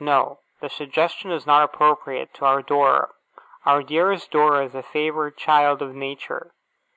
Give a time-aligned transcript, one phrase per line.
[0.00, 0.40] No.
[0.60, 3.10] The suggestion is not appropriate to our Dora.
[3.64, 6.50] Our dearest Dora is a favourite child of nature.